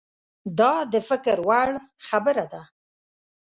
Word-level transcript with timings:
دا 0.59 0.73
د 0.93 0.95
فکر 1.09 1.37
وړ 1.47 1.69
خبره 2.07 2.45
ده. 2.53 2.61